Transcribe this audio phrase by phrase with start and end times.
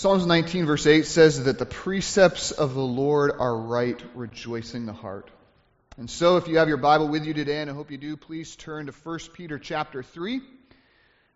[0.00, 4.94] Psalms 19, verse 8 says that the precepts of the Lord are right, rejoicing the
[4.94, 5.30] heart.
[5.98, 8.16] And so, if you have your Bible with you today, and I hope you do,
[8.16, 10.40] please turn to 1 Peter chapter 3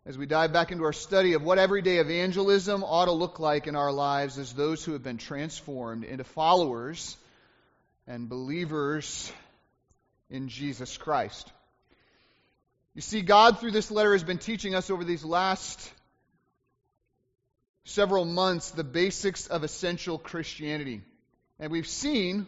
[0.07, 3.67] as we dive back into our study of what everyday evangelism ought to look like
[3.67, 7.19] in our lives as those who have been transformed into followers
[8.07, 9.31] and believers
[10.31, 11.53] in Jesus Christ.
[12.95, 15.93] You see, God, through this letter, has been teaching us over these last
[17.85, 21.03] several months the basics of essential Christianity.
[21.59, 22.47] And we've seen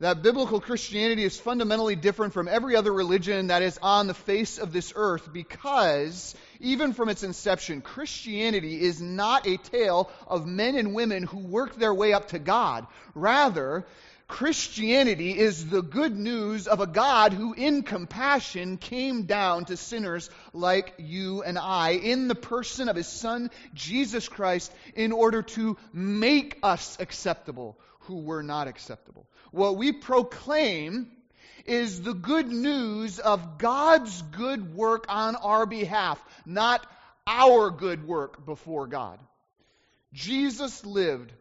[0.00, 4.58] that biblical Christianity is fundamentally different from every other religion that is on the face
[4.58, 10.76] of this earth because, even from its inception, Christianity is not a tale of men
[10.76, 12.86] and women who work their way up to God.
[13.14, 13.86] Rather,
[14.26, 20.30] Christianity is the good news of a God who, in compassion, came down to sinners
[20.52, 25.76] like you and I in the person of his Son, Jesus Christ, in order to
[25.92, 29.26] make us acceptable who were not acceptable.
[29.50, 31.10] What we proclaim
[31.66, 36.86] is the good news of God's good work on our behalf, not
[37.26, 39.18] our good work before God.
[40.12, 41.32] Jesus lived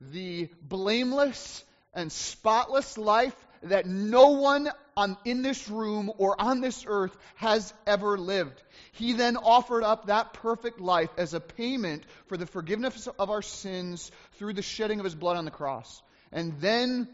[0.00, 6.84] the blameless, and spotless life that no one on, in this room or on this
[6.86, 8.62] earth has ever lived.
[8.92, 13.42] He then offered up that perfect life as a payment for the forgiveness of our
[13.42, 16.02] sins through the shedding of his blood on the cross.
[16.32, 17.08] And then,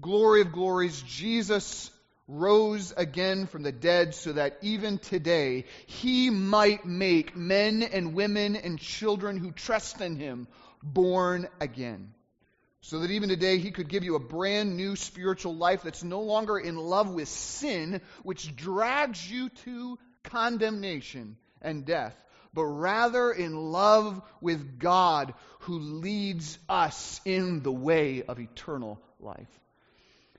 [0.00, 1.90] glory of glories, Jesus
[2.26, 8.56] rose again from the dead so that even today he might make men and women
[8.56, 10.48] and children who trust in him
[10.82, 12.13] born again
[12.84, 16.20] so that even today he could give you a brand new spiritual life that's no
[16.20, 22.14] longer in love with sin, which drags you to condemnation and death,
[22.52, 29.48] but rather in love with God who leads us in the way of eternal life.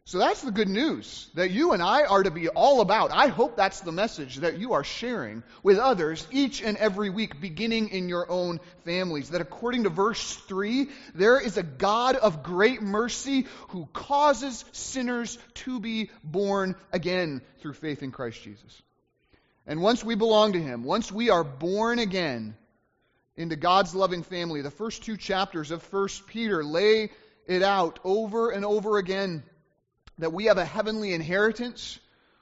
[0.07, 3.11] So that's the good news that you and I are to be all about.
[3.11, 7.41] I hope that's the message that you are sharing with others each and every week,
[7.41, 9.31] beginning in your own families.
[9.31, 15.39] That according to verse 3, there is a God of great mercy who causes sinners
[15.55, 18.83] to be born again through faith in Christ Jesus.
[19.65, 22.55] And once we belong to Him, once we are born again
[23.35, 27.09] into God's loving family, the first two chapters of 1 Peter lay
[27.47, 29.41] it out over and over again
[30.17, 31.99] that we have a heavenly inheritance,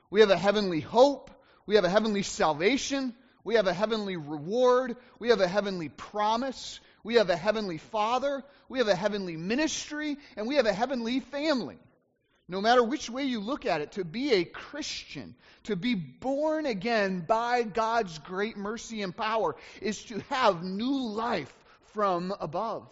[0.09, 1.31] we have a heavenly hope,
[1.65, 3.13] we have a heavenly salvation,
[3.43, 8.43] we have a heavenly reward, we have a heavenly promise, we have a heavenly father,
[8.69, 11.77] we have a heavenly ministry, and we have a heavenly family.
[12.47, 16.65] No matter which way you look at it, to be a Christian, to be born
[16.65, 21.53] again by God's great mercy and power, is to have new life
[21.93, 22.87] from above.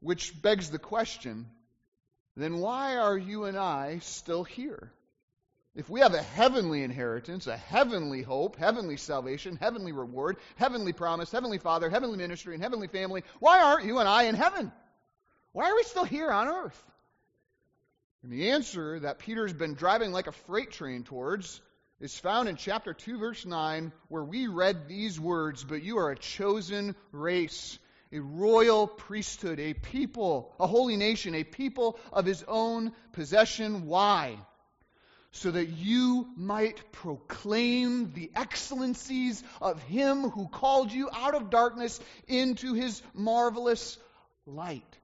[0.00, 1.46] Which begs the question
[2.36, 4.92] then why are you and I still here?
[5.74, 11.32] If we have a heavenly inheritance, a heavenly hope, heavenly salvation, heavenly reward, heavenly promise,
[11.32, 14.70] heavenly Father, heavenly ministry, and heavenly family, why aren't you and I in heaven?
[15.52, 16.84] Why are we still here on earth?
[18.22, 21.60] And the answer that Peter's been driving like a freight train towards
[22.00, 26.10] is found in chapter 2, verse 9, where we read these words But you are
[26.10, 27.78] a chosen race
[28.12, 33.86] a royal priesthood, a people, a holy nation, a people of his own possession.
[33.86, 34.36] Why?
[35.30, 41.98] So that you might proclaim the excellencies of him who called you out of darkness
[42.28, 43.96] into his marvelous
[44.46, 44.98] light.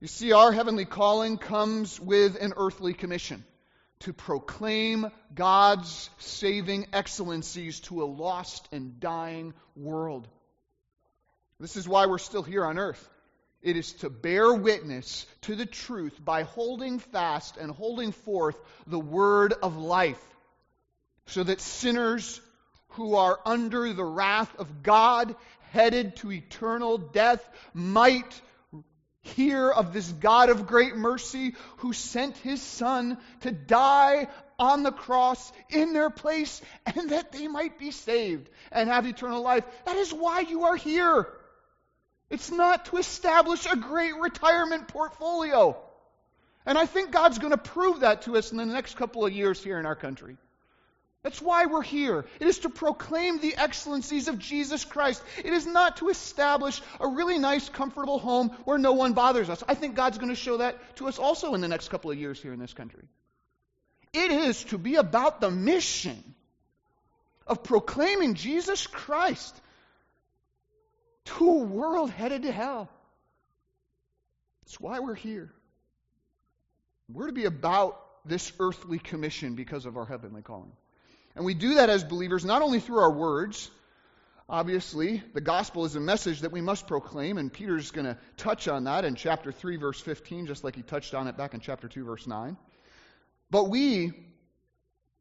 [0.00, 3.42] You see, our heavenly calling comes with an earthly commission
[4.00, 10.28] to proclaim God's saving excellencies to a lost and dying world.
[11.60, 13.08] This is why we're still here on earth.
[13.62, 18.56] It is to bear witness to the truth by holding fast and holding forth
[18.86, 20.22] the word of life,
[21.26, 22.40] so that sinners
[22.88, 25.34] who are under the wrath of God,
[25.72, 27.42] headed to eternal death,
[27.72, 28.40] might
[29.22, 34.28] hear of this God of great mercy who sent his Son to die
[34.58, 39.42] on the cross in their place and that they might be saved and have eternal
[39.42, 39.64] life.
[39.86, 41.26] That is why you are here.
[42.34, 45.76] It's not to establish a great retirement portfolio.
[46.66, 49.32] And I think God's going to prove that to us in the next couple of
[49.32, 50.36] years here in our country.
[51.22, 52.24] That's why we're here.
[52.40, 55.22] It is to proclaim the excellencies of Jesus Christ.
[55.44, 59.62] It is not to establish a really nice, comfortable home where no one bothers us.
[59.68, 62.18] I think God's going to show that to us also in the next couple of
[62.18, 63.04] years here in this country.
[64.12, 66.34] It is to be about the mission
[67.46, 69.54] of proclaiming Jesus Christ
[71.50, 72.88] a world headed to hell.
[74.64, 75.52] That's why we're here.
[77.12, 80.72] We're to be about this earthly commission because of our heavenly calling.
[81.36, 83.70] And we do that as believers not only through our words,
[84.48, 88.68] obviously, the gospel is a message that we must proclaim, and Peter's going to touch
[88.68, 91.60] on that in chapter 3, verse 15, just like he touched on it back in
[91.60, 92.56] chapter 2, verse 9.
[93.50, 94.12] But we,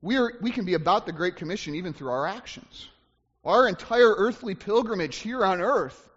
[0.01, 2.87] we, are, we can be about the Great Commission even through our actions.
[3.43, 6.09] Our entire earthly pilgrimage here on earth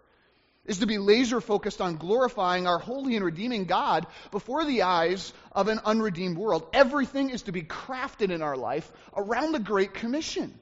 [0.67, 5.33] is to be laser focused on glorifying our holy and redeeming God before the eyes
[5.53, 6.67] of an unredeemed world.
[6.73, 10.53] Everything is to be crafted in our life around the Great Commission.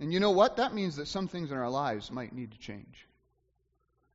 [0.00, 0.56] And you know what?
[0.56, 3.06] That means that some things in our lives might need to change.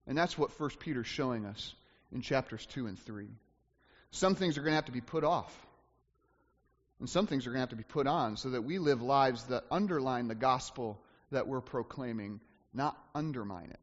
[0.08, 1.74] And that's what 1 Peter's showing us
[2.12, 3.28] in chapters 2 and 3.
[4.12, 5.56] Some things are going to have to be put off.
[7.00, 9.02] And some things are going to have to be put on so that we live
[9.02, 11.00] lives that underline the gospel
[11.32, 12.40] that we're proclaiming
[12.76, 13.80] not undermine it.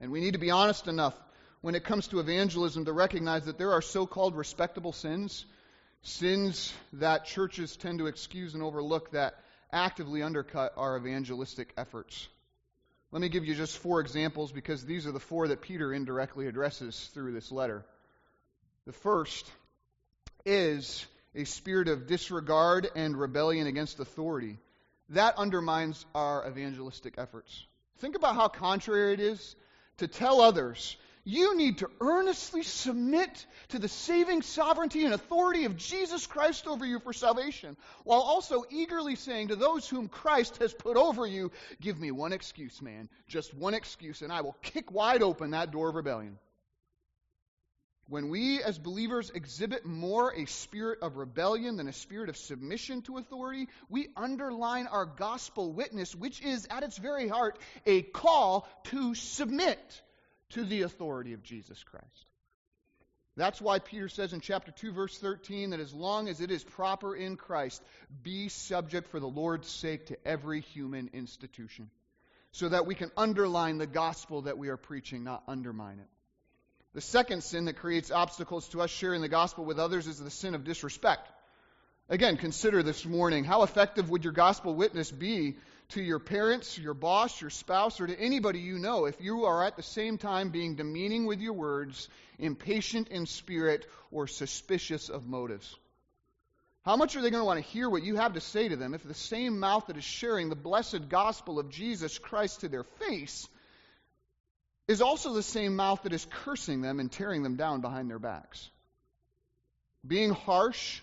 [0.00, 1.14] And we need to be honest enough
[1.60, 5.44] when it comes to evangelism to recognize that there are so called respectable sins,
[6.02, 9.34] sins that churches tend to excuse and overlook that
[9.72, 12.28] actively undercut our evangelistic efforts.
[13.12, 16.46] Let me give you just four examples because these are the four that Peter indirectly
[16.46, 17.84] addresses through this letter.
[18.86, 19.50] The first
[20.44, 21.04] is
[21.34, 24.58] a spirit of disregard and rebellion against authority.
[25.10, 27.66] That undermines our evangelistic efforts.
[28.00, 29.56] Think about how contrary it is
[29.98, 35.76] to tell others you need to earnestly submit to the saving sovereignty and authority of
[35.76, 40.72] Jesus Christ over you for salvation, while also eagerly saying to those whom Christ has
[40.72, 44.90] put over you, Give me one excuse, man, just one excuse, and I will kick
[44.90, 46.38] wide open that door of rebellion.
[48.10, 53.02] When we as believers exhibit more a spirit of rebellion than a spirit of submission
[53.02, 58.68] to authority, we underline our gospel witness, which is at its very heart a call
[58.86, 59.78] to submit
[60.50, 62.26] to the authority of Jesus Christ.
[63.36, 66.64] That's why Peter says in chapter 2, verse 13, that as long as it is
[66.64, 67.80] proper in Christ,
[68.24, 71.90] be subject for the Lord's sake to every human institution,
[72.50, 76.08] so that we can underline the gospel that we are preaching, not undermine it.
[76.92, 80.30] The second sin that creates obstacles to us sharing the gospel with others is the
[80.30, 81.28] sin of disrespect.
[82.08, 85.56] Again, consider this morning how effective would your gospel witness be
[85.90, 89.64] to your parents, your boss, your spouse, or to anybody you know if you are
[89.64, 92.08] at the same time being demeaning with your words,
[92.40, 95.76] impatient in spirit, or suspicious of motives?
[96.82, 98.74] How much are they going to want to hear what you have to say to
[98.74, 102.68] them if the same mouth that is sharing the blessed gospel of Jesus Christ to
[102.68, 103.48] their face
[104.90, 108.18] is also the same mouth that is cursing them and tearing them down behind their
[108.18, 108.68] backs.
[110.04, 111.00] Being harsh,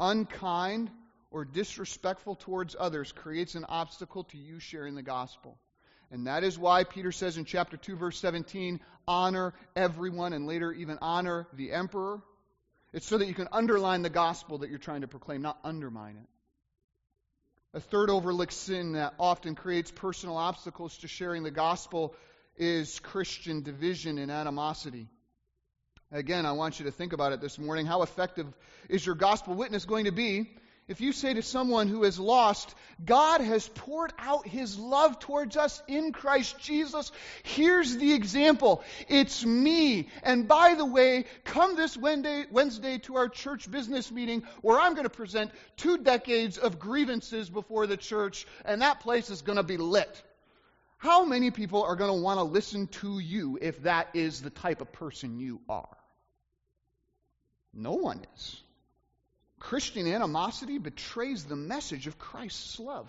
[0.00, 0.90] unkind,
[1.30, 5.56] or disrespectful towards others creates an obstacle to you sharing the gospel.
[6.10, 10.72] And that is why Peter says in chapter 2, verse 17, honor everyone, and later
[10.72, 12.20] even honor the emperor.
[12.92, 16.16] It's so that you can underline the gospel that you're trying to proclaim, not undermine
[16.16, 16.28] it.
[17.74, 22.16] A third overlooked sin that often creates personal obstacles to sharing the gospel
[22.58, 25.08] is Christian division and animosity.
[26.10, 27.86] Again, I want you to think about it this morning.
[27.86, 28.46] How effective
[28.88, 30.50] is your gospel witness going to be
[30.88, 32.74] if you say to someone who is lost,
[33.04, 37.12] God has poured out his love towards us in Christ Jesus?
[37.42, 38.82] Here's the example.
[39.06, 40.08] It's me.
[40.22, 44.94] And by the way, come this Wednesday, Wednesday to our church business meeting where I'm
[44.94, 49.56] going to present two decades of grievances before the church, and that place is going
[49.56, 50.22] to be lit.
[50.98, 54.50] How many people are going to want to listen to you if that is the
[54.50, 55.96] type of person you are?
[57.72, 58.60] No one is.
[59.60, 63.08] Christian animosity betrays the message of Christ's love.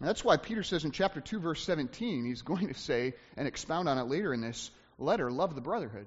[0.00, 3.88] that's why Peter says in chapter 2, verse 17, he's going to say and expound
[3.88, 6.06] on it later in this letter love the brotherhood.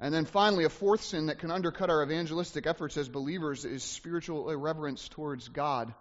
[0.00, 3.82] And then finally, a fourth sin that can undercut our evangelistic efforts as believers is
[3.82, 5.92] spiritual irreverence towards God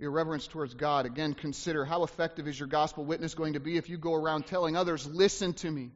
[0.00, 1.06] irreverence towards God.
[1.06, 4.46] Again, consider how effective is your gospel witness going to be if you go around
[4.46, 5.90] telling others, listen to me.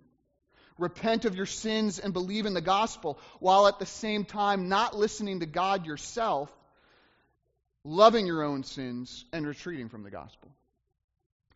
[0.78, 4.96] Repent of your sins and believe in the gospel, while at the same time not
[4.96, 6.50] listening to God yourself,
[7.82, 10.52] loving your own sins, and retreating from the gospel.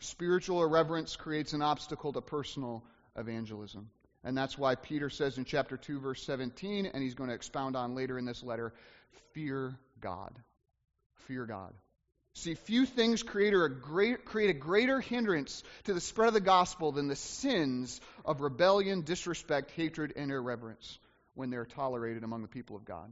[0.01, 2.83] Spiritual irreverence creates an obstacle to personal
[3.17, 3.91] evangelism.
[4.25, 7.77] And that's why Peter says in chapter 2, verse 17, and he's going to expound
[7.77, 8.73] on later in this letter
[9.33, 10.33] fear God.
[11.27, 11.73] Fear God.
[12.35, 16.41] See, few things create a, great, create a greater hindrance to the spread of the
[16.41, 20.99] gospel than the sins of rebellion, disrespect, hatred, and irreverence
[21.35, 23.11] when they're tolerated among the people of God.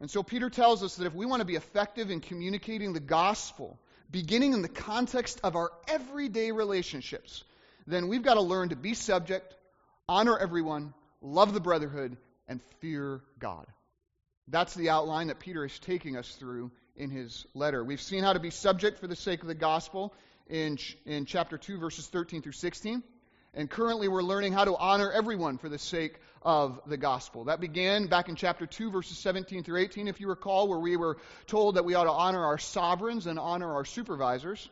[0.00, 3.00] And so Peter tells us that if we want to be effective in communicating the
[3.00, 3.78] gospel,
[4.10, 7.44] beginning in the context of our everyday relationships,
[7.86, 9.54] then we've got to learn to be subject,
[10.08, 12.16] honor everyone, love the brotherhood,
[12.48, 13.66] and fear God.
[14.48, 17.82] That's the outline that Peter is taking us through in his letter.
[17.84, 20.14] We've seen how to be subject for the sake of the gospel
[20.48, 23.02] in, in chapter 2, verses 13 through 16.
[23.52, 27.44] And currently, we're learning how to honor everyone for the sake of the gospel.
[27.44, 30.96] That began back in chapter 2, verses 17 through 18, if you recall, where we
[30.96, 31.18] were
[31.48, 34.68] told that we ought to honor our sovereigns and honor our supervisors.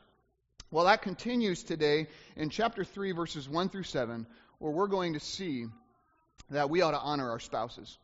[0.70, 2.06] Well, that continues today
[2.36, 4.26] in chapter 3, verses 1 through 7,
[4.58, 5.66] where we're going to see
[6.50, 7.98] that we ought to honor our spouses.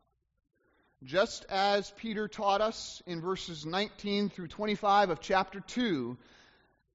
[1.05, 6.17] Just as Peter taught us in verses 19 through 25 of chapter 2,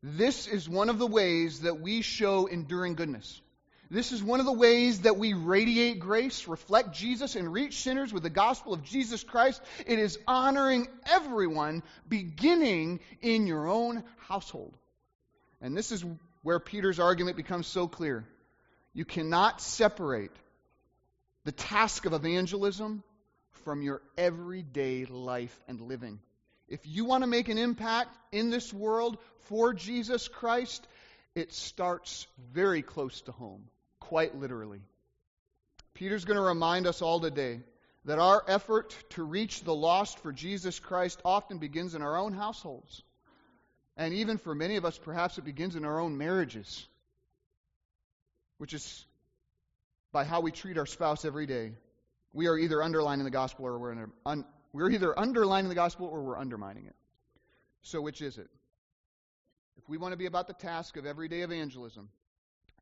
[0.01, 3.39] this is one of the ways that we show enduring goodness.
[3.91, 8.11] This is one of the ways that we radiate grace, reflect Jesus, and reach sinners
[8.11, 9.61] with the gospel of Jesus Christ.
[9.85, 14.75] It is honoring everyone, beginning in your own household.
[15.61, 16.03] And this is
[16.41, 18.25] where Peter's argument becomes so clear.
[18.93, 20.31] You cannot separate
[21.43, 23.03] the task of evangelism
[23.69, 26.19] from your everyday life and living.
[26.67, 30.88] If you want to make an impact in this world for Jesus Christ,
[31.35, 33.65] it starts very close to home
[33.99, 34.81] quite literally.
[35.93, 37.59] Peter's going to remind us all today
[38.05, 42.33] that our effort to reach the lost for Jesus Christ often begins in our own
[42.33, 43.03] households.
[43.97, 46.88] And even for many of us, perhaps it begins in our own marriages,
[48.57, 49.05] which is
[50.11, 51.73] by how we treat our spouse every day.
[52.33, 56.07] We are either underlining the gospel or we're, under, un, we're either underlining the gospel
[56.07, 56.95] or we're undermining it.
[57.81, 58.50] So, which is it?
[59.77, 62.09] If we want to be about the task of everyday evangelism,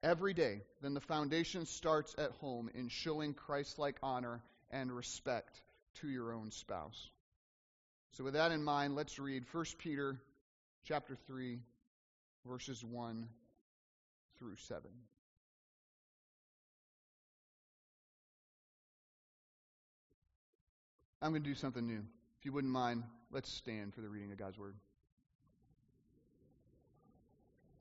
[0.04, 5.62] every day, then the foundation starts at home in showing Christ like honor and respect
[6.02, 7.10] to your own spouse.
[8.12, 10.20] So with that in mind, let's read 1 Peter
[10.84, 11.60] chapter 3
[12.46, 13.28] verses 1
[14.40, 14.90] through 7.
[21.22, 22.04] I'm going to do something new.
[22.40, 24.76] If you wouldn't mind, let's stand for the reading of God's word.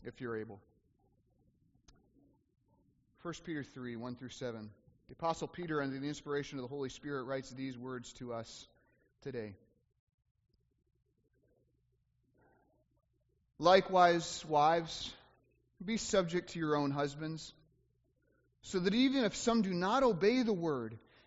[0.05, 0.61] If you're able.
[3.23, 4.71] 1 Peter 3 1 through 7.
[5.09, 8.67] The Apostle Peter, under the inspiration of the Holy Spirit, writes these words to us
[9.23, 9.55] today.
[13.59, 15.13] Likewise, wives,
[15.85, 17.53] be subject to your own husbands,
[18.63, 20.99] so that even if some do not obey the word,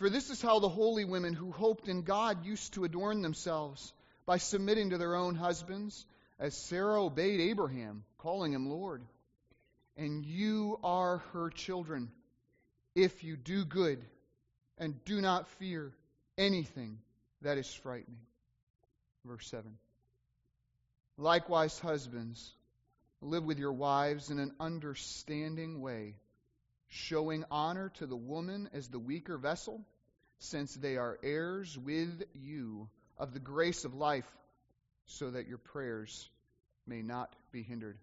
[0.00, 3.92] For this is how the holy women who hoped in God used to adorn themselves,
[4.24, 6.06] by submitting to their own husbands,
[6.38, 9.04] as Sarah obeyed Abraham, calling him Lord.
[9.98, 12.10] And you are her children,
[12.94, 14.02] if you do good
[14.78, 15.92] and do not fear
[16.38, 16.96] anything
[17.42, 18.22] that is frightening.
[19.26, 19.70] Verse 7.
[21.18, 22.54] Likewise, husbands,
[23.20, 26.14] live with your wives in an understanding way,
[26.90, 29.80] showing honor to the woman as the weaker vessel,
[30.38, 34.30] since they are heirs with you of the grace of life,
[35.06, 36.28] so that your prayers
[36.86, 37.98] may not be hindered.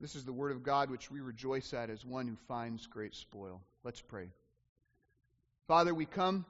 [0.00, 3.14] This is the word of God which we rejoice at as one who finds great
[3.14, 3.60] spoil.
[3.84, 4.30] Let's pray.
[5.68, 6.44] Father, we come.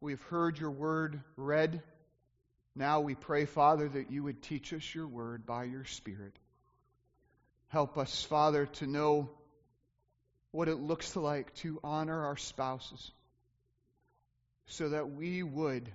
[0.00, 1.82] We've heard your word read.
[2.74, 6.34] Now we pray, Father, that you would teach us your word by your Spirit.
[7.68, 9.30] Help us, Father, to know
[10.52, 13.12] what it looks like to honor our spouses
[14.66, 15.90] so that we would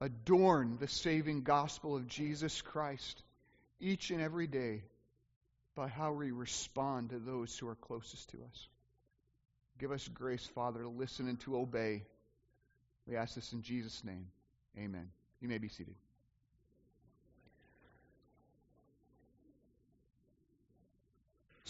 [0.00, 3.22] adorn the saving gospel of Jesus Christ
[3.80, 4.82] each and every day
[5.74, 8.68] by how we respond to those who are closest to us.
[9.78, 12.02] Give us grace, Father, to listen and to obey.
[13.06, 14.26] We ask this in Jesus' name.
[14.78, 15.08] Amen.
[15.40, 15.94] You may be seated.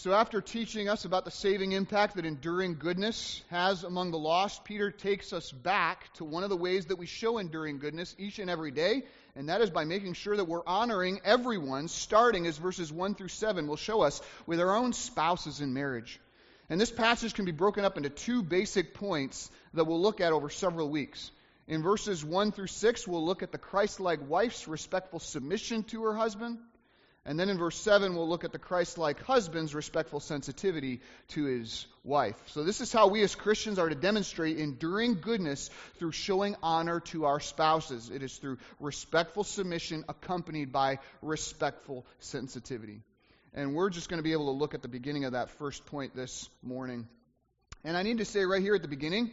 [0.01, 4.65] So, after teaching us about the saving impact that enduring goodness has among the lost,
[4.65, 8.39] Peter takes us back to one of the ways that we show enduring goodness each
[8.39, 9.03] and every day,
[9.37, 13.29] and that is by making sure that we're honoring everyone, starting as verses 1 through
[13.29, 16.19] 7 will show us with our own spouses in marriage.
[16.71, 20.33] And this passage can be broken up into two basic points that we'll look at
[20.33, 21.31] over several weeks.
[21.69, 26.05] In verses 1 through 6, we'll look at the Christ like wife's respectful submission to
[26.05, 26.57] her husband.
[27.27, 31.45] And then in verse 7, we'll look at the Christ like husband's respectful sensitivity to
[31.45, 32.37] his wife.
[32.47, 37.01] So, this is how we as Christians are to demonstrate enduring goodness through showing honor
[37.01, 38.11] to our spouses.
[38.11, 43.03] It is through respectful submission accompanied by respectful sensitivity.
[43.53, 45.85] And we're just going to be able to look at the beginning of that first
[45.87, 47.07] point this morning.
[47.85, 49.31] And I need to say right here at the beginning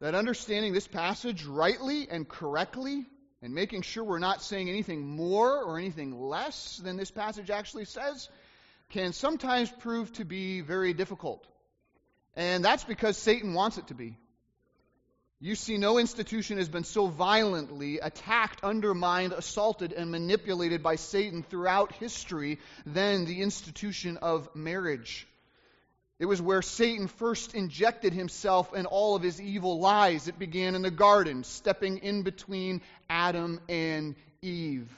[0.00, 3.06] that understanding this passage rightly and correctly
[3.44, 7.84] and making sure we're not saying anything more or anything less than this passage actually
[7.84, 8.30] says
[8.88, 11.46] can sometimes prove to be very difficult.
[12.36, 14.16] And that's because Satan wants it to be.
[15.40, 21.42] You see, no institution has been so violently attacked, undermined, assaulted, and manipulated by Satan
[21.42, 25.26] throughout history than the institution of marriage.
[26.20, 30.28] It was where Satan first injected himself and all of his evil lies.
[30.28, 34.88] It began in the garden, stepping in between Adam and Eve.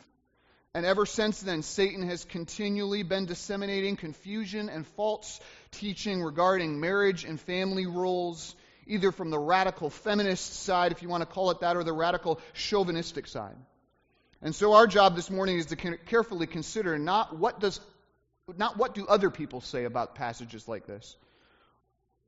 [0.74, 7.24] And ever since then, Satan has continually been disseminating confusion and false teaching regarding marriage
[7.24, 8.54] and family roles,
[8.86, 11.94] either from the radical feminist side, if you want to call it that, or the
[11.94, 13.56] radical chauvinistic side.
[14.42, 17.80] And so our job this morning is to carefully consider not what does
[18.54, 21.16] not what do other people say about passages like this.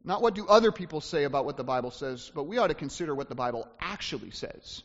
[0.04, 2.74] Not what do other people say about what the Bible says, but we ought to
[2.74, 4.82] consider what the Bible actually says.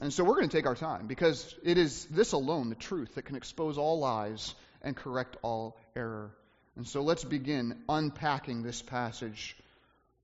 [0.00, 3.14] And so we're going to take our time because it is this alone, the truth,
[3.14, 6.32] that can expose all lies and correct all error.
[6.76, 9.56] And so let's begin unpacking this passage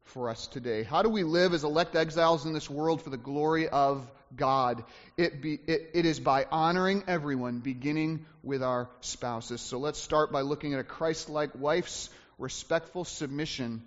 [0.02, 0.82] for us today.
[0.82, 4.84] How do we live as elect exiles in this world for the glory of God?
[5.16, 9.60] It, be, it, it is by honoring everyone, beginning with our spouses.
[9.60, 13.82] So let's start by looking at a Christ like wife's respectful submission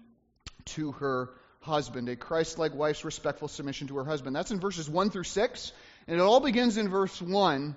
[0.66, 1.30] to her
[1.62, 2.10] husband.
[2.10, 4.36] A Christ like wife's respectful submission to her husband.
[4.36, 5.72] That's in verses 1 through 6.
[6.08, 7.76] And it all begins in verse 1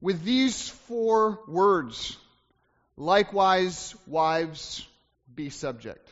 [0.00, 2.16] with these four words
[2.96, 4.86] Likewise, wives,
[5.34, 6.06] be subject.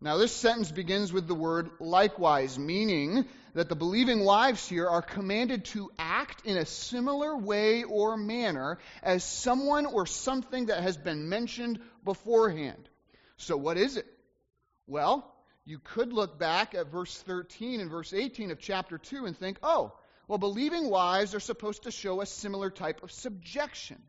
[0.00, 5.02] Now, this sentence begins with the word likewise, meaning that the believing wives here are
[5.02, 10.96] commanded to act in a similar way or manner as someone or something that has
[10.96, 12.88] been mentioned beforehand.
[13.38, 14.06] So, what is it?
[14.86, 15.34] Well,
[15.64, 19.58] you could look back at verse 13 and verse 18 of chapter 2 and think,
[19.64, 19.92] oh,
[20.28, 24.00] well, believing wives are supposed to show a similar type of subjection.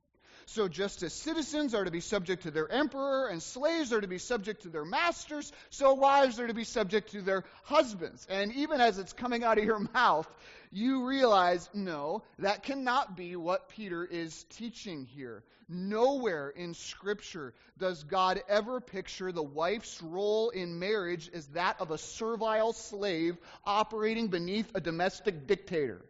[0.54, 4.08] So, just as citizens are to be subject to their emperor and slaves are to
[4.08, 8.26] be subject to their masters, so wives are to be subject to their husbands.
[8.28, 10.28] And even as it's coming out of your mouth,
[10.72, 15.44] you realize no, that cannot be what Peter is teaching here.
[15.68, 21.92] Nowhere in Scripture does God ever picture the wife's role in marriage as that of
[21.92, 26.02] a servile slave operating beneath a domestic dictator.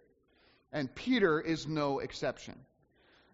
[0.72, 2.56] And Peter is no exception.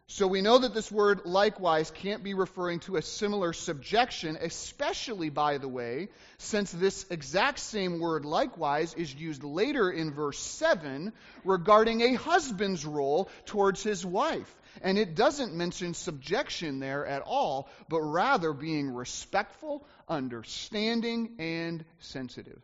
[0.08, 5.30] So we know that this word likewise can't be referring to a similar subjection, especially,
[5.30, 11.12] by the way, since this exact same word likewise is used later in verse 7
[11.44, 14.54] regarding a husband's role towards his wife.
[14.84, 22.62] And it doesn't mention subjection there at all, but rather being respectful, understanding, and sensitive.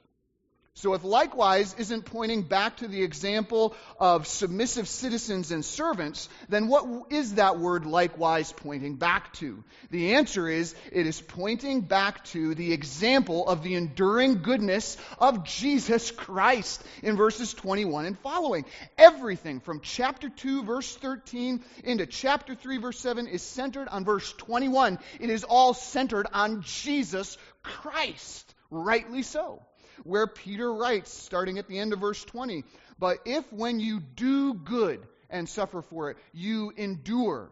[0.73, 6.69] So, if likewise isn't pointing back to the example of submissive citizens and servants, then
[6.69, 9.65] what is that word likewise pointing back to?
[9.89, 15.43] The answer is it is pointing back to the example of the enduring goodness of
[15.43, 18.63] Jesus Christ in verses 21 and following.
[18.97, 24.31] Everything from chapter 2, verse 13, into chapter 3, verse 7 is centered on verse
[24.33, 24.99] 21.
[25.19, 28.55] It is all centered on Jesus Christ.
[28.69, 29.61] Rightly so
[30.03, 32.63] where Peter writes, starting at the end of verse 20,
[32.99, 37.49] But if when you do good and suffer for it, you endure,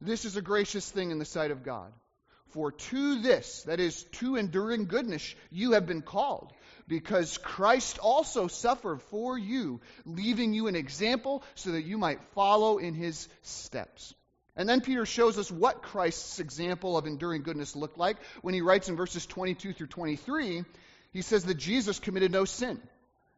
[0.00, 1.92] this is a gracious thing in the sight of God.
[2.48, 6.52] For to this, that is, to enduring goodness, you have been called,
[6.86, 12.78] because Christ also suffered for you, leaving you an example so that you might follow
[12.78, 14.14] in his steps.
[14.56, 18.60] And then Peter shows us what Christ's example of enduring goodness looked like when he
[18.60, 20.64] writes in verses 22 through 23
[21.14, 22.82] he says that Jesus committed no sin,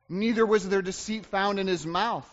[0.09, 2.29] neither was there deceit found in his mouth.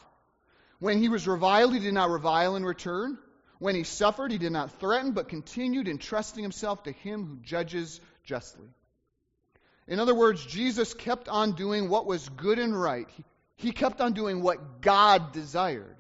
[0.80, 3.20] When he was reviled, he did not revile in return.
[3.60, 8.00] When he suffered, he did not threaten, but continued entrusting himself to him who judges
[8.24, 8.70] justly.
[9.86, 13.08] In other words, Jesus kept on doing what was good and right.
[13.58, 15.98] He kept on doing what God desired,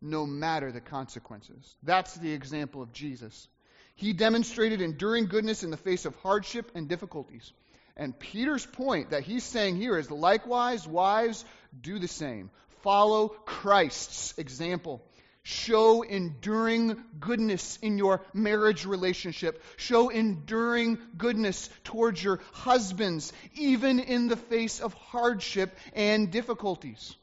[0.00, 1.76] no matter the consequences.
[1.82, 3.46] That's the example of Jesus.
[3.94, 7.52] He demonstrated enduring goodness in the face of hardship and difficulties.
[8.00, 11.44] And Peter's point that he's saying here is likewise, wives,
[11.78, 12.50] do the same.
[12.82, 15.02] Follow Christ's example.
[15.42, 19.62] Show enduring goodness in your marriage relationship.
[19.76, 27.14] Show enduring goodness towards your husbands, even in the face of hardship and difficulties.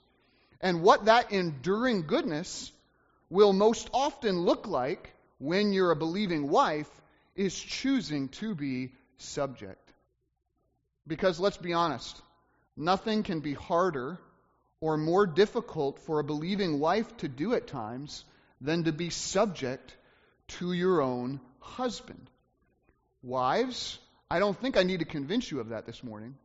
[0.62, 2.72] And what that enduring goodness
[3.32, 6.90] will most often look like when you're a believing wife
[7.36, 9.87] is choosing to be subject.
[11.08, 12.22] Because let's be honest,
[12.76, 14.20] nothing can be harder
[14.82, 18.26] or more difficult for a believing wife to do at times
[18.62, 19.96] than to be subject
[20.48, 22.30] to your own husband.
[23.24, 23.98] Wives,
[24.30, 26.36] I don't think I need to convince you of that this morning.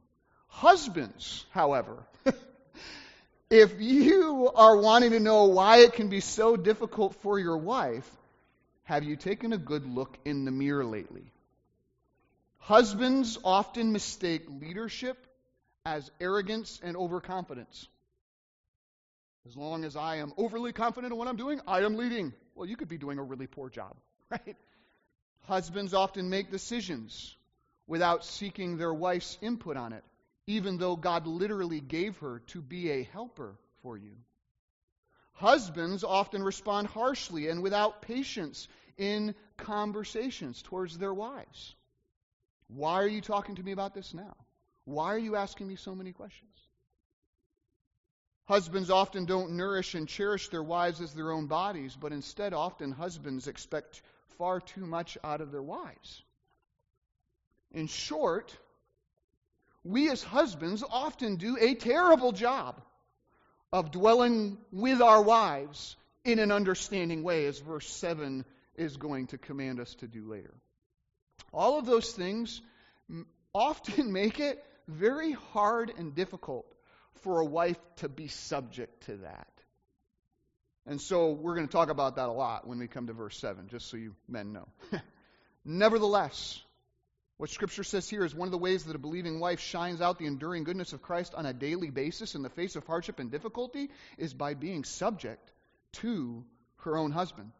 [0.46, 1.96] Husbands, however,
[3.50, 8.08] if you are wanting to know why it can be so difficult for your wife,
[8.84, 11.32] have you taken a good look in the mirror lately?
[12.66, 15.18] Husbands often mistake leadership
[15.84, 17.88] as arrogance and overconfidence.
[19.48, 22.32] As long as I am overly confident in what I'm doing, I am leading.
[22.54, 23.96] Well, you could be doing a really poor job,
[24.30, 24.56] right?
[25.48, 27.34] Husbands often make decisions
[27.88, 30.04] without seeking their wife's input on it,
[30.46, 34.12] even though God literally gave her to be a helper for you.
[35.32, 41.74] Husbands often respond harshly and without patience in conversations towards their wives.
[42.74, 44.34] Why are you talking to me about this now?
[44.84, 46.50] Why are you asking me so many questions?
[48.46, 52.90] Husbands often don't nourish and cherish their wives as their own bodies, but instead, often
[52.90, 54.02] husbands expect
[54.38, 56.22] far too much out of their wives.
[57.72, 58.56] In short,
[59.84, 62.82] we as husbands often do a terrible job
[63.72, 68.44] of dwelling with our wives in an understanding way, as verse 7
[68.76, 70.54] is going to command us to do later.
[71.52, 72.60] All of those things
[73.54, 76.66] often make it very hard and difficult
[77.22, 79.48] for a wife to be subject to that.
[80.86, 83.38] And so we're going to talk about that a lot when we come to verse
[83.38, 84.66] 7, just so you men know.
[85.64, 86.60] Nevertheless,
[87.36, 90.18] what Scripture says here is one of the ways that a believing wife shines out
[90.18, 93.30] the enduring goodness of Christ on a daily basis in the face of hardship and
[93.30, 95.52] difficulty is by being subject
[95.94, 96.44] to
[96.78, 97.52] her own husband.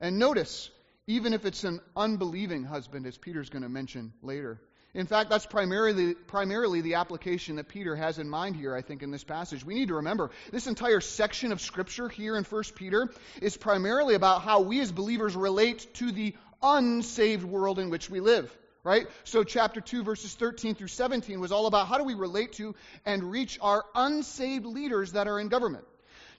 [0.00, 0.70] And notice,
[1.10, 4.60] even if it's an unbelieving husband, as Peter's going to mention later,
[4.94, 9.02] in fact, that's primarily, primarily the application that Peter has in mind here, I think,
[9.02, 9.64] in this passage.
[9.64, 13.08] We need to remember this entire section of Scripture here in 1 Peter
[13.42, 18.20] is primarily about how we as believers relate to the unsaved world in which we
[18.20, 18.56] live.
[18.82, 19.06] Right?
[19.24, 22.74] So, chapter 2, verses 13 through 17 was all about how do we relate to
[23.04, 25.84] and reach our unsaved leaders that are in government.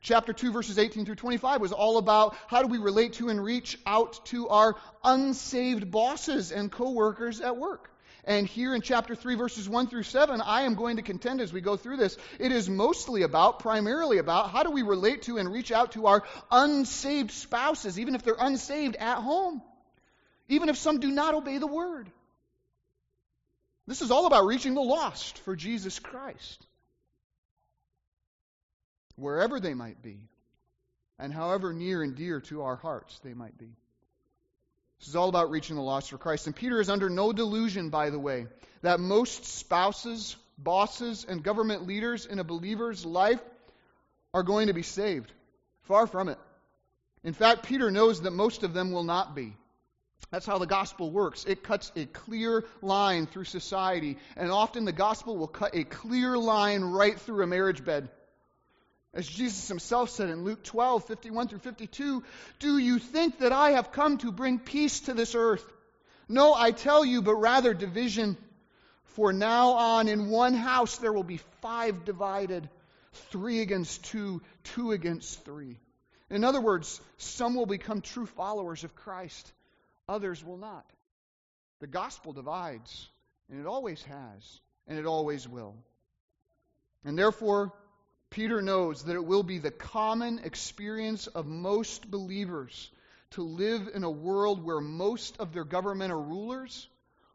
[0.01, 3.43] Chapter 2, verses 18 through 25 was all about how do we relate to and
[3.43, 7.91] reach out to our unsaved bosses and co workers at work.
[8.23, 11.51] And here in chapter 3, verses 1 through 7, I am going to contend as
[11.51, 12.17] we go through this.
[12.39, 16.07] It is mostly about, primarily about, how do we relate to and reach out to
[16.07, 19.61] our unsaved spouses, even if they're unsaved at home,
[20.49, 22.11] even if some do not obey the word.
[23.87, 26.65] This is all about reaching the lost for Jesus Christ,
[29.21, 30.17] wherever they might be,
[31.19, 33.69] and however near and dear to our hearts they might be.
[34.99, 36.47] This is all about reaching the lost for Christ.
[36.47, 38.47] And Peter is under no delusion, by the way,
[38.81, 43.39] that most spouses, bosses, and government leaders in a believer's life
[44.33, 45.31] are going to be saved.
[45.83, 46.37] Far from it.
[47.23, 49.55] In fact, Peter knows that most of them will not be.
[50.29, 51.45] That's how the gospel works.
[51.45, 56.37] It cuts a clear line through society, and often the gospel will cut a clear
[56.37, 58.09] line right through a marriage bed.
[59.13, 62.23] As Jesus himself said in Luke 12, 51 through 52,
[62.59, 65.65] Do you think that I have come to bring peace to this earth?
[66.29, 68.37] No, I tell you, but rather division.
[69.15, 72.69] For now on, in one house there will be five divided,
[73.29, 75.77] three against two, two against three.
[76.29, 79.51] In other words, some will become true followers of Christ,
[80.07, 80.85] others will not.
[81.81, 83.09] The gospel divides,
[83.49, 85.75] and it always has, and it always will.
[87.03, 87.73] And therefore,
[88.31, 92.89] Peter knows that it will be the common experience of most believers
[93.31, 96.87] to live in a world where most of their government or rulers,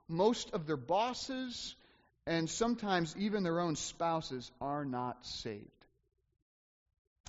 [0.09, 1.75] most of their bosses,
[2.27, 5.71] and sometimes even their own spouses are not saved.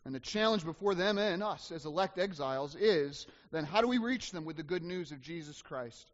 [0.06, 3.98] And the challenge before them and us as elect exiles is then how do we
[3.98, 6.10] reach them with the good news of Jesus Christ?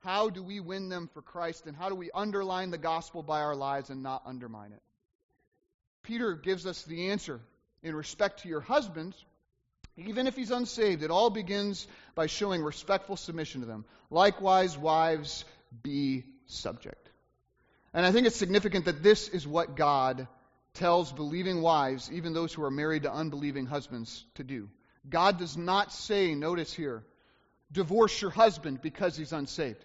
[0.00, 1.66] How do we win them for Christ?
[1.66, 4.82] And how do we underline the gospel by our lives and not undermine it?
[6.04, 7.40] Peter gives us the answer
[7.82, 9.16] in respect to your husbands,
[9.96, 11.02] even if he's unsaved.
[11.02, 13.84] It all begins by showing respectful submission to them.
[14.10, 15.44] Likewise, wives,
[15.82, 17.10] be subject.
[17.92, 20.28] And I think it's significant that this is what God
[20.74, 24.68] tells believing wives, even those who are married to unbelieving husbands, to do.
[25.08, 27.04] God does not say, notice here,
[27.70, 29.84] divorce your husband because he's unsaved.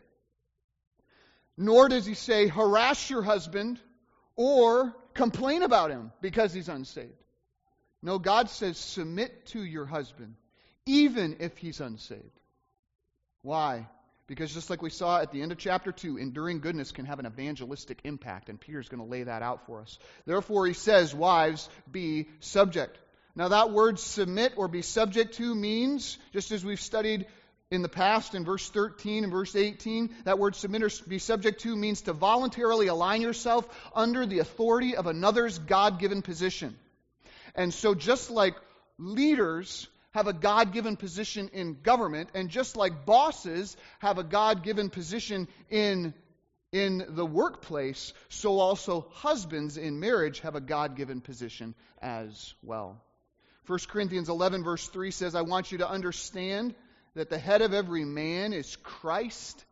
[1.58, 3.79] Nor does he say, harass your husband
[4.36, 7.12] or complain about him because he's unsaved.
[8.01, 10.36] No, God says, submit to your husband,
[10.86, 12.39] even if he's unsaved.
[13.41, 13.88] Why?
[14.27, 17.19] Because just like we saw at the end of chapter 2, enduring goodness can have
[17.19, 19.99] an evangelistic impact, and Peter's going to lay that out for us.
[20.25, 22.97] Therefore, he says, Wives, be subject.
[23.36, 27.25] Now, that word submit or be subject to means, just as we've studied
[27.71, 31.62] in the past in verse 13 and verse 18, that word submit or be subject
[31.62, 36.75] to means to voluntarily align yourself under the authority of another's God given position.
[37.53, 38.55] And so, just like
[38.97, 44.63] leaders have a God given position in government, and just like bosses have a God
[44.63, 46.15] given position in,
[46.71, 52.99] in the workplace, so also husbands in marriage have a God given position as well.
[53.67, 56.73] 1 Corinthians 11, verse 3 says, I want you to understand
[57.19, 59.65] that the head of every man is Christ,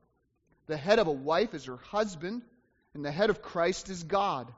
[0.66, 2.42] the head of a wife is her husband,
[2.94, 4.54] and the head of Christ is God.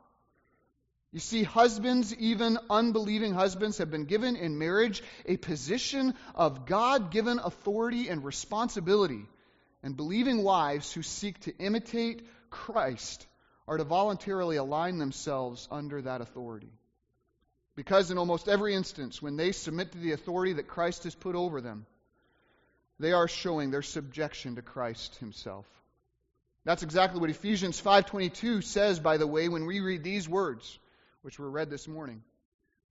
[1.12, 7.12] You see, husbands, even unbelieving husbands, have been given in marriage a position of God
[7.12, 9.21] given authority and responsibility.
[9.84, 13.28] And believing wives who seek to imitate Christ
[13.67, 16.73] are to voluntarily align themselves under that authority.
[17.75, 21.36] Because in almost every instance, when they submit to the authority that Christ has put
[21.36, 21.86] over them,
[22.99, 25.65] they are showing their subjection to Christ himself.
[26.65, 30.77] That's exactly what Ephesians 5:22 says by the way when we read these words
[31.21, 32.23] which were read this morning.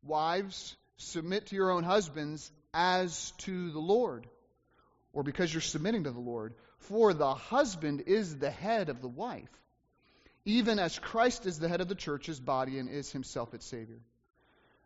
[0.02, 4.26] Wives, submit to your own husbands as to the Lord
[5.12, 9.08] or because you're submitting to the Lord, for the husband is the head of the
[9.08, 9.50] wife,
[10.44, 14.00] even as Christ is the head of the church's body and is himself its Savior.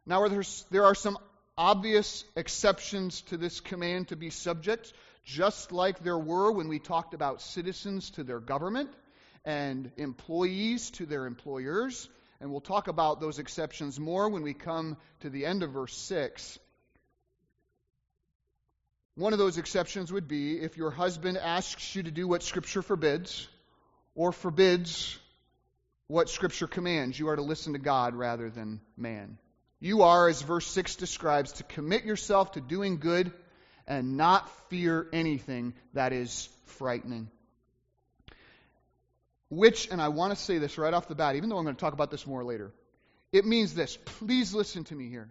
[0.07, 0.27] Now,
[0.71, 1.19] there are some
[1.57, 4.93] obvious exceptions to this command to be subject
[5.25, 8.91] just like there were when we talked about citizens to their government
[9.45, 12.09] and employees to their employers.
[12.41, 15.97] And we'll talk about those exceptions more when we come to the end of verse
[15.97, 16.59] 6.
[19.15, 22.83] One of those exceptions would be if your husband asks you to do what Scripture
[22.83, 23.47] forbids
[24.15, 25.19] or forbids
[26.07, 27.19] what Scripture commands.
[27.19, 29.39] You are to listen to God rather than man.
[29.81, 33.33] You are, as verse 6 describes, to commit yourself to doing good
[33.87, 37.31] and not fear anything that is frightening.
[39.49, 41.77] Which, and I want to say this right off the bat, even though I'm going
[41.77, 42.73] to talk about this more later,
[43.33, 43.99] it means this.
[44.05, 45.29] Please listen to me here.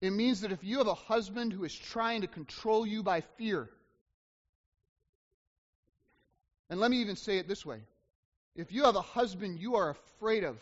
[0.00, 3.22] It means that if you have a husband who is trying to control you by
[3.38, 3.68] fear,
[6.68, 7.80] and let me even say it this way
[8.54, 10.56] if you have a husband you are afraid of,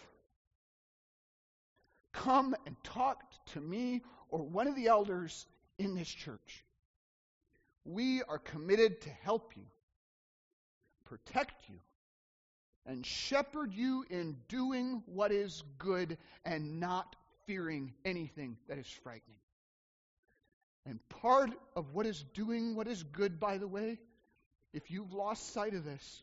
[2.13, 3.23] come and talk
[3.53, 5.47] to me or one of the elders
[5.79, 6.65] in this church.
[7.85, 9.65] We are committed to help you,
[11.05, 11.77] protect you,
[12.87, 17.15] and shepherd you in doing what is good and not
[17.47, 19.37] fearing anything that is frightening.
[20.87, 23.99] And part of what is doing what is good, by the way,
[24.73, 26.23] if you've lost sight of this,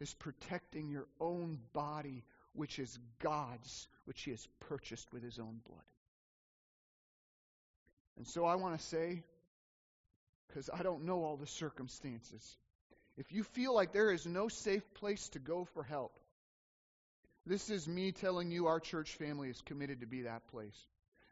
[0.00, 2.24] is protecting your own body,
[2.54, 5.84] which is God's, which He has purchased with His own blood.
[8.16, 9.22] And so I want to say,
[10.48, 12.56] because I don't know all the circumstances,
[13.16, 16.18] if you feel like there is no safe place to go for help,
[17.46, 20.78] this is me telling you our church family is committed to be that place.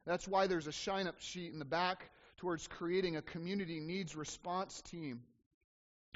[0.07, 4.17] That's why there's a shine up sheet in the back towards creating a community needs
[4.17, 5.21] response team.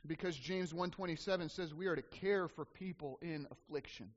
[0.06, 4.10] Because James 127 says we are to care for people in affliction.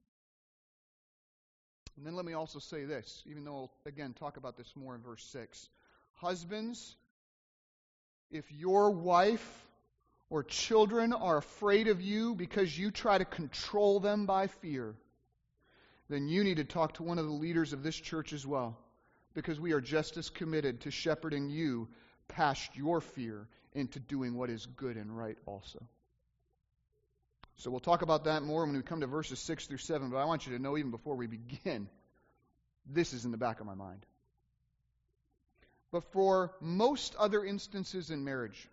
[1.95, 4.95] And then let me also say this, even though I'll again talk about this more
[4.95, 5.69] in verse 6.
[6.17, 6.95] Husbands,
[8.31, 9.65] if your wife
[10.29, 14.95] or children are afraid of you because you try to control them by fear,
[16.09, 18.77] then you need to talk to one of the leaders of this church as well,
[19.33, 21.87] because we are just as committed to shepherding you
[22.27, 25.79] past your fear into doing what is good and right also.
[27.57, 30.17] So we'll talk about that more when we come to verses 6 through 7, but
[30.17, 31.89] I want you to know even before we begin,
[32.85, 34.05] this is in the back of my mind.
[35.91, 38.67] But for most other instances in marriage,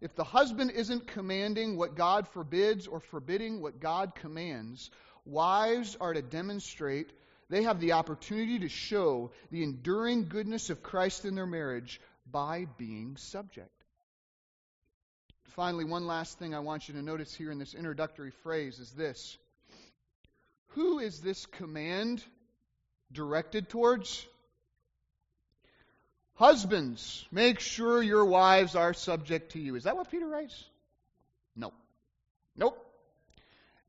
[0.00, 4.90] if the husband isn't commanding what God forbids or forbidding what God commands,
[5.24, 7.12] wives are to demonstrate
[7.48, 12.66] they have the opportunity to show the enduring goodness of Christ in their marriage by
[12.78, 13.70] being subject.
[15.54, 18.90] Finally, one last thing I want you to notice here in this introductory phrase is
[18.92, 19.38] this
[20.68, 22.24] Who is this command
[23.12, 24.26] directed towards?
[26.36, 29.76] Husbands, make sure your wives are subject to you.
[29.76, 30.64] Is that what Peter writes?
[31.54, 31.72] No.
[32.56, 32.80] Nope.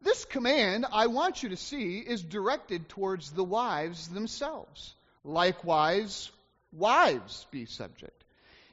[0.01, 4.93] This command, I want you to see, is directed towards the wives themselves.
[5.23, 6.31] Likewise,
[6.71, 8.23] wives be subject.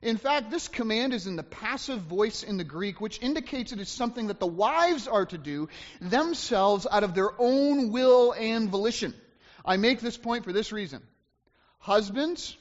[0.03, 3.81] In fact, this command is in the passive voice in the Greek, which indicates it
[3.81, 5.69] is something that the wives are to do
[6.01, 9.15] themselves out of their own will and volition.
[9.65, 11.03] I make this point for this reason.
[11.79, 12.57] Husbands,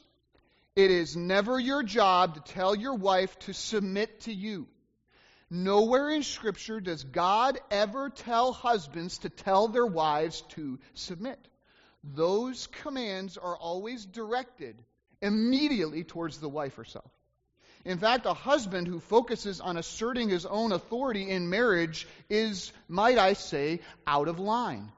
[0.76, 4.68] it is never your job to tell your wife to submit to you.
[5.50, 11.40] Nowhere in Scripture does God ever tell husbands to tell their wives to submit.
[12.04, 14.82] Those commands are always directed
[15.22, 17.12] immediately towards the wife herself.
[17.84, 23.18] In fact, a husband who focuses on asserting his own authority in marriage is, might
[23.18, 24.92] I say, out of line.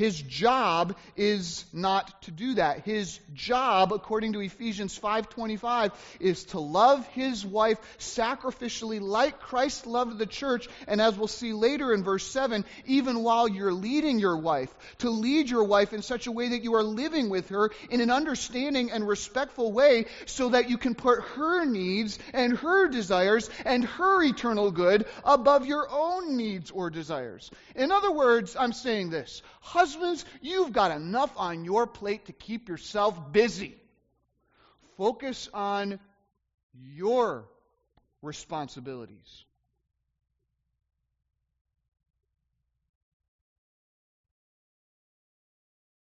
[0.00, 2.86] His job is not to do that.
[2.86, 10.16] His job, according to Ephesians 5:25, is to love his wife sacrificially like Christ loved
[10.16, 14.38] the church, and as we'll see later in verse 7, even while you're leading your
[14.38, 17.70] wife, to lead your wife in such a way that you are living with her
[17.90, 22.88] in an understanding and respectful way so that you can put her needs and her
[22.88, 27.50] desires and her eternal good above your own needs or desires.
[27.76, 29.89] In other words, I'm saying this, Husbands,
[30.40, 33.76] you've got enough on your plate to keep yourself busy.
[34.96, 35.98] Focus on
[36.74, 37.44] your
[38.22, 39.44] responsibilities.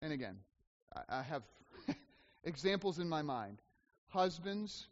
[0.02, 0.36] And again,
[1.08, 1.42] I have
[2.44, 3.60] examples in my mind.
[4.08, 4.86] Husbands,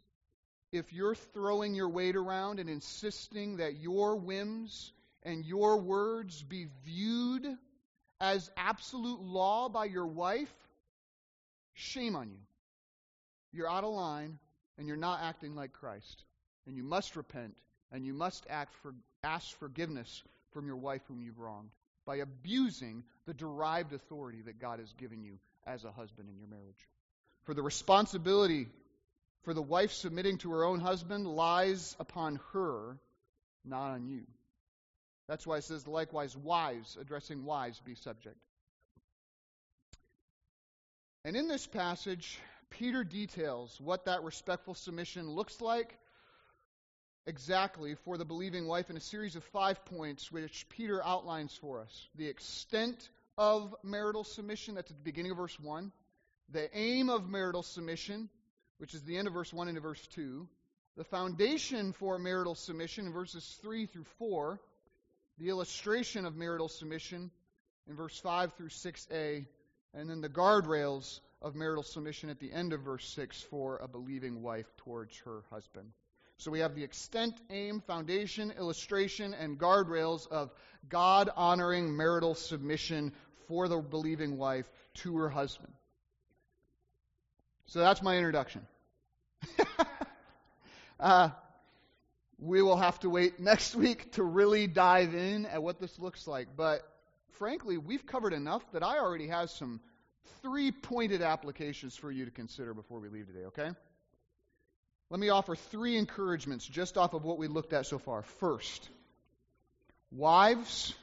[0.73, 4.91] if you're throwing your weight around and insisting that your whims
[5.23, 7.45] and your words be viewed
[8.19, 10.53] as absolute law by your wife,
[11.73, 12.39] shame on you.
[13.51, 14.39] You're out of line
[14.77, 16.23] and you're not acting like Christ.
[16.67, 17.55] And you must repent
[17.91, 21.69] and you must act for, ask forgiveness from your wife whom you've wronged
[22.05, 26.47] by abusing the derived authority that God has given you as a husband in your
[26.47, 26.87] marriage.
[27.43, 28.67] For the responsibility
[29.43, 32.97] for the wife submitting to her own husband lies upon her,
[33.63, 34.23] not on you.
[35.27, 38.37] That's why it says, likewise, wives, addressing wives, be subject.
[41.23, 45.97] And in this passage, Peter details what that respectful submission looks like
[47.25, 51.79] exactly for the believing wife in a series of five points, which Peter outlines for
[51.79, 52.07] us.
[52.15, 55.91] The extent of marital submission, that's at the beginning of verse 1.
[56.51, 58.29] The aim of marital submission,
[58.77, 60.47] which is the end of verse 1 into verse 2.
[60.97, 64.59] The foundation for marital submission in verses 3 through 4
[65.37, 67.31] the illustration of marital submission
[67.87, 69.45] in verse 5 through 6a,
[69.93, 73.87] and then the guardrails of marital submission at the end of verse 6 for a
[73.87, 75.91] believing wife towards her husband.
[76.37, 80.51] So we have the extent, aim, foundation, illustration, and guardrails of
[80.89, 83.13] God honoring marital submission
[83.47, 85.71] for the believing wife to her husband.
[87.67, 88.65] So that's my introduction.
[90.99, 91.29] uh,
[92.37, 96.27] we will have to wait next week to really dive in at what this looks
[96.27, 96.49] like.
[96.55, 96.81] But
[97.33, 99.79] frankly, we've covered enough that I already have some
[100.41, 103.69] three pointed applications for you to consider before we leave today, okay?
[105.09, 108.23] Let me offer three encouragements just off of what we looked at so far.
[108.23, 108.89] First,
[110.11, 110.93] wives,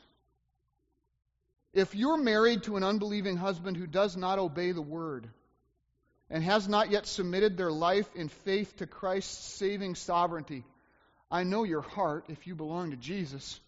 [1.73, 5.29] if you're married to an unbelieving husband who does not obey the word
[6.29, 10.65] and has not yet submitted their life in faith to Christ's saving sovereignty,
[11.33, 13.59] I know your heart if you belong to Jesus,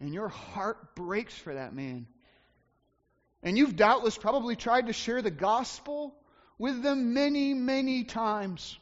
[0.00, 2.06] and your heart breaks for that man.
[3.44, 6.12] And you've doubtless probably tried to share the gospel
[6.58, 8.76] with them many, many times.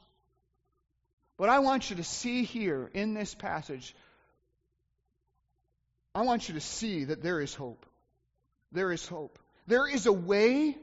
[1.37, 3.95] But I want you to see here in this passage,
[6.15, 7.85] I want you to see that there is hope.
[8.73, 9.39] There is hope.
[9.67, 10.79] There is a way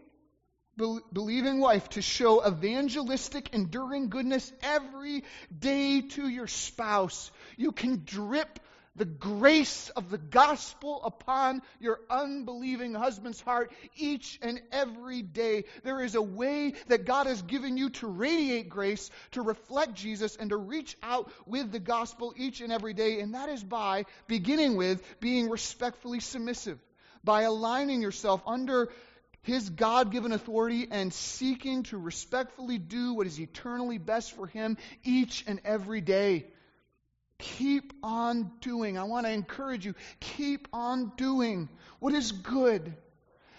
[0.77, 5.23] believing wife to show evangelistic, enduring goodness every
[5.57, 7.31] day to your spouse.
[7.57, 8.59] You can drip
[8.95, 15.63] the grace of the gospel upon your unbelieving husband's heart each and every day.
[15.83, 20.35] There is a way that God has given you to radiate grace, to reflect Jesus,
[20.35, 24.05] and to reach out with the gospel each and every day, and that is by
[24.27, 26.79] beginning with being respectfully submissive,
[27.23, 28.89] by aligning yourself under
[29.43, 34.77] his God given authority and seeking to respectfully do what is eternally best for him
[35.03, 36.45] each and every day.
[37.39, 38.99] Keep on doing.
[38.99, 39.95] I want to encourage you.
[40.19, 41.69] Keep on doing
[41.99, 42.95] what is good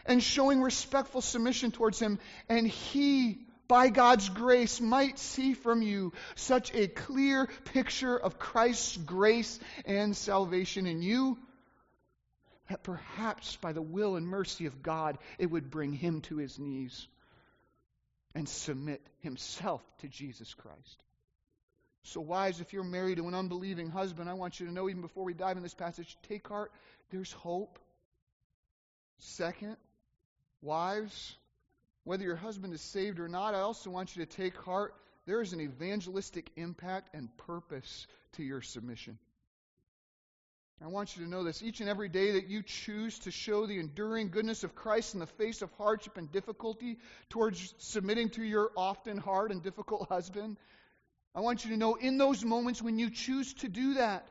[0.06, 2.20] and showing respectful submission towards him.
[2.48, 8.96] And he, by God's grace, might see from you such a clear picture of Christ's
[8.96, 11.38] grace and salvation in you
[12.72, 16.58] that perhaps by the will and mercy of God, it would bring him to his
[16.58, 17.06] knees
[18.34, 21.04] and submit himself to Jesus Christ.
[22.04, 25.02] So, wives, if you're married to an unbelieving husband, I want you to know, even
[25.02, 26.72] before we dive in this passage, take heart,
[27.10, 27.78] there's hope.
[29.18, 29.76] Second,
[30.62, 31.36] wives,
[32.04, 34.94] whether your husband is saved or not, I also want you to take heart.
[35.26, 39.18] There is an evangelistic impact and purpose to your submission.
[40.82, 41.62] I want you to know this.
[41.62, 45.20] Each and every day that you choose to show the enduring goodness of Christ in
[45.20, 50.56] the face of hardship and difficulty towards submitting to your often hard and difficult husband,
[51.34, 54.26] I want you to know in those moments when you choose to do that,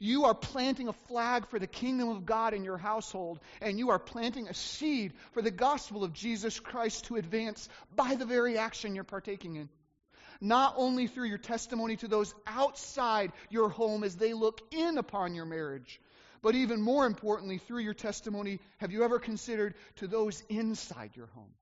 [0.00, 3.90] you are planting a flag for the kingdom of God in your household, and you
[3.90, 8.58] are planting a seed for the gospel of Jesus Christ to advance by the very
[8.58, 9.68] action you're partaking in.
[10.42, 15.36] Not only through your testimony to those outside your home as they look in upon
[15.36, 16.00] your marriage,
[16.42, 21.28] but even more importantly, through your testimony, have you ever considered to those inside your
[21.28, 21.52] home?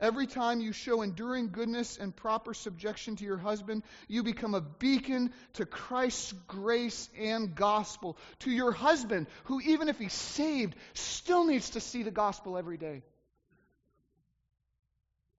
[0.00, 4.60] Every time you show enduring goodness and proper subjection to your husband, you become a
[4.60, 8.18] beacon to Christ's grace and gospel.
[8.40, 12.78] To your husband, who, even if he's saved, still needs to see the gospel every
[12.78, 13.04] day.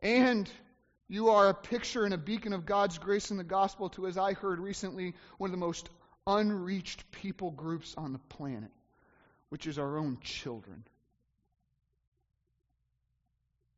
[0.02, 0.50] And
[1.10, 4.18] you are a picture and a beacon of God's grace in the gospel to, as
[4.18, 5.90] I heard recently, one of the most
[6.26, 8.72] unreached people groups on the planet,
[9.50, 10.84] which is our own children.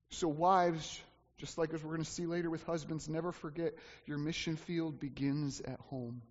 [0.09, 0.99] So, wives,
[1.37, 3.73] just like as we're going to see later with husbands, never forget
[4.07, 6.23] your mission field begins at home.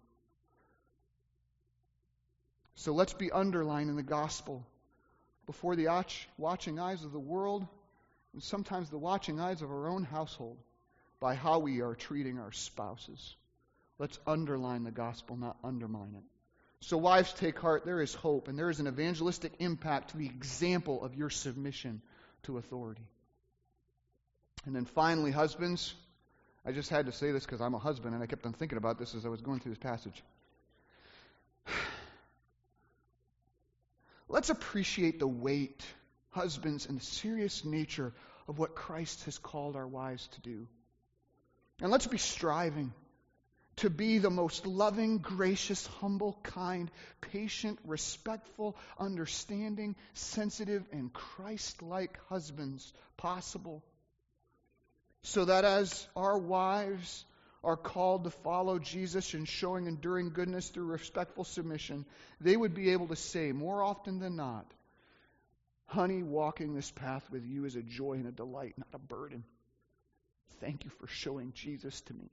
[2.74, 4.64] So let's be underlined in the gospel
[5.46, 5.88] before the
[6.36, 7.66] watching eyes of the world
[8.32, 10.58] and sometimes the watching eyes of our own household
[11.20, 13.34] by how we are treating our spouses.
[13.98, 16.24] Let's underline the gospel, not undermine it.
[16.80, 17.84] So, wives, take heart.
[17.84, 22.00] There is hope, and there is an evangelistic impact to the example of your submission
[22.44, 23.06] to authority.
[24.64, 25.92] And then finally, husbands,
[26.64, 28.78] I just had to say this because I'm a husband and I kept on thinking
[28.78, 30.22] about this as I was going through this passage.
[34.28, 35.82] Let's appreciate the weight,
[36.30, 38.12] husbands, and the serious nature
[38.46, 40.68] of what Christ has called our wives to do.
[41.80, 42.92] And let's be striving
[43.76, 52.18] to be the most loving, gracious, humble, kind, patient, respectful, understanding, sensitive, and Christ like
[52.28, 53.84] husbands possible
[55.22, 57.24] so that as our wives
[57.62, 62.04] are called to follow Jesus in showing enduring goodness through respectful submission,
[62.40, 64.66] they would be able to say more often than not,
[65.86, 69.42] Honey, walking this path with you is a joy and a delight, not a burden.
[70.60, 72.30] Thank you for showing Jesus to me.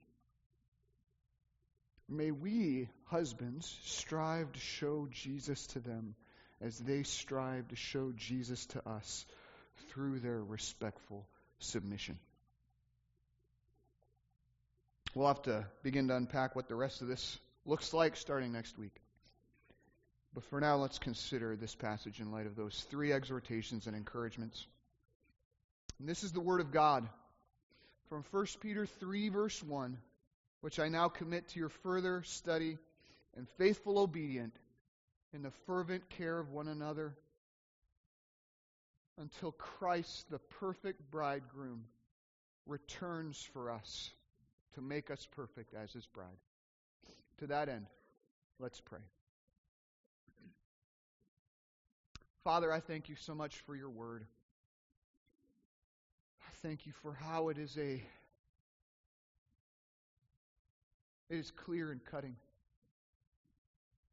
[2.08, 6.14] May we, husbands, strive to show Jesus to them
[6.60, 9.26] as they strive to show Jesus to us
[9.90, 11.26] through their respectful
[11.58, 12.18] submission.
[15.14, 18.78] We'll have to begin to unpack what the rest of this looks like starting next
[18.78, 18.94] week.
[20.34, 24.66] But for now, let's consider this passage in light of those three exhortations and encouragements.
[25.98, 27.08] And this is the Word of God
[28.08, 29.98] from 1 Peter 3, verse 1,
[30.60, 32.78] which I now commit to your further study
[33.36, 34.56] and faithful obedience
[35.32, 37.14] in the fervent care of one another
[39.18, 41.84] until Christ, the perfect bridegroom,
[42.66, 44.10] returns for us
[44.74, 46.26] to make us perfect as his bride.
[47.38, 47.86] To that end,
[48.58, 49.00] let's pray.
[52.44, 54.24] Father, I thank you so much for your word.
[56.62, 58.02] Thank you for how it is a
[61.28, 62.36] it is clear and cutting.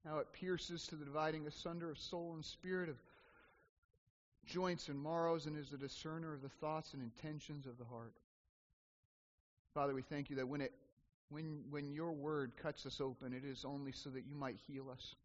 [0.06, 2.98] How it pierces to the dividing asunder of soul and spirit, of
[4.46, 8.14] joints and marrows, and is a discerner of the thoughts and intentions of the heart.
[9.74, 10.74] Father, we thank you that when it
[11.30, 14.90] when when your word cuts us open, it is only so that you might heal
[14.92, 15.16] us.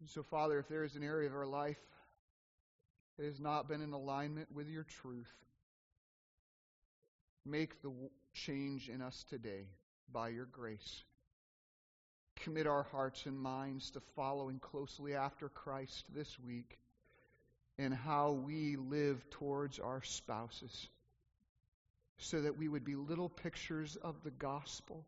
[0.00, 1.78] And so, Father, if there is an area of our life
[3.16, 5.32] that has not been in alignment with your truth,
[7.44, 7.92] make the
[8.32, 9.66] change in us today
[10.12, 11.02] by your grace.
[12.36, 16.78] Commit our hearts and minds to following closely after Christ this week
[17.78, 20.88] in how we live towards our spouses
[22.18, 25.04] so that we would be little pictures of the gospel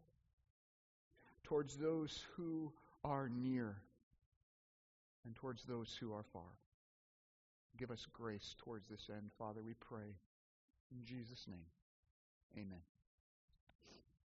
[1.45, 2.71] towards those who
[3.05, 3.75] are near
[5.25, 6.43] and towards those who are far.
[7.79, 10.17] Give us grace towards this end, Father, we pray.
[10.91, 11.67] In Jesus' name,
[12.57, 12.81] amen.